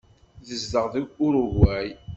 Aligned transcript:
Tezdeɣ 0.47 0.85
deg 0.93 1.05
Urugway. 1.25 1.89